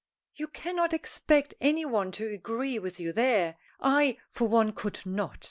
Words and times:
"You 0.33 0.47
cannot 0.47 0.93
expect 0.93 1.53
any 1.61 1.85
one 1.85 2.11
to 2.13 2.25
agree 2.25 2.79
with 2.79 2.99
you 2.99 3.13
there. 3.13 3.57
I, 3.79 4.17
for 4.29 4.47
one, 4.47 4.71
could 4.71 4.99
not." 5.05 5.37